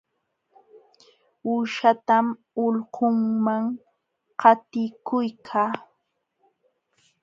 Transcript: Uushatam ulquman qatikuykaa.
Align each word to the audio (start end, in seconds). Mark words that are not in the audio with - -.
Uushatam 1.51 2.25
ulquman 2.65 3.63
qatikuykaa. 4.41 5.71